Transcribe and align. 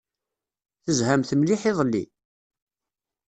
Tezhamt 0.85 1.31
mliḥ 1.35 1.61
iḍelli? 1.69 2.03